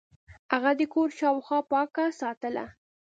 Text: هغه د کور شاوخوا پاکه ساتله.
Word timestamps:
هغه 0.53 0.71
د 0.79 0.81
کور 0.93 1.09
شاوخوا 1.19 1.59
پاکه 1.71 2.05
ساتله. 2.19 2.65